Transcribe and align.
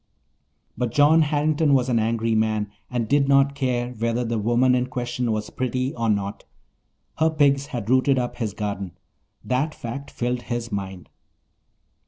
But 0.75 0.89
John 0.91 1.21
Harrington 1.21 1.75
was 1.75 1.87
an 1.87 1.99
angry 1.99 2.33
man 2.33 2.71
and 2.89 3.07
did 3.07 3.29
not 3.29 3.53
care 3.53 3.91
whether 3.91 4.25
the 4.25 4.39
woman 4.39 4.73
in 4.73 4.87
question 4.87 5.31
was 5.31 5.51
pretty 5.51 5.93
or 5.93 6.09
not. 6.09 6.43
Her 7.19 7.29
pigs 7.29 7.67
had 7.67 7.87
rooted 7.87 8.17
up 8.17 8.37
his 8.37 8.55
garden—that 8.55 9.75
fact 9.75 10.09
filled 10.09 10.41
his 10.41 10.71
mind. 10.71 11.07